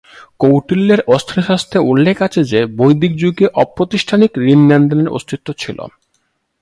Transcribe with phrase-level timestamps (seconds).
[0.39, 5.79] কৌটিল্যের অর্থশাস্ত্রে উল্লেখ আছে যে, বৈদিক যুগে অপ্রাতিষ্ঠানিক ঋণ লেনদেনের অস্তিত্ব ছিল।